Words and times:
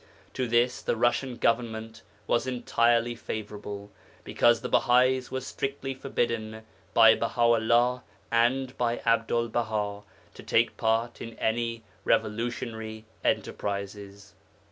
To 0.33 0.47
this 0.47 0.81
the 0.81 0.95
Russian 0.95 1.37
Government 1.37 2.01
was 2.25 2.47
entirely 2.47 3.13
favourable, 3.13 3.91
because 4.23 4.61
the 4.61 4.67
Bahais 4.67 5.29
were 5.29 5.41
strictly 5.41 5.93
forbidden 5.93 6.63
by 6.95 7.13
Baha 7.13 7.39
'ullah 7.41 8.01
and 8.31 8.75
by 8.79 8.97
Abdul 9.05 9.49
Baha 9.49 10.01
to 10.33 10.41
take 10.41 10.75
part 10.75 11.21
in 11.21 11.37
any 11.37 11.83
revolutionary 12.03 13.05
enterprises. 13.23 14.33